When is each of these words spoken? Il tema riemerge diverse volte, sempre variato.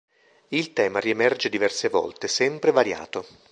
Il 0.47 0.73
tema 0.73 0.99
riemerge 0.99 1.47
diverse 1.47 1.87
volte, 1.87 2.27
sempre 2.27 2.71
variato. 2.71 3.23